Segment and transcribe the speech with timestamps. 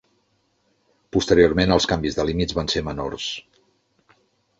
[1.17, 3.29] Posteriorment els canvis de límits van ser menors.